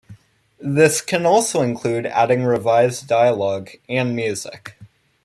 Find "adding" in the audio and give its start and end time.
2.07-2.43